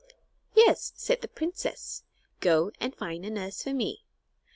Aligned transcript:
"Yes," 0.55 0.93
said 0.95 1.21
the 1.21 1.27
princess. 1.27 2.01
"Go 2.39 2.71
and 2.79 2.95
find 2.95 3.23
a 3.23 3.29
nurse 3.29 3.61
for 3.61 3.71
me." 3.71 4.03